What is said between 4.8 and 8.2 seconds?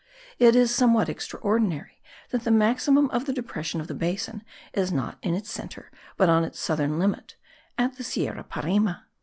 not in its centre, but on its southern limit, at the